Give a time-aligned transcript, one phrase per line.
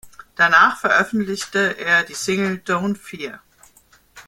[0.35, 3.39] Danach veröffentlichte er die Single "Don´t Fear".